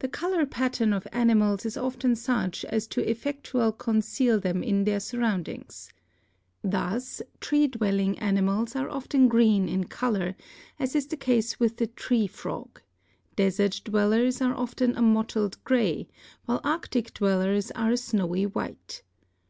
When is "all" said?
3.62-3.72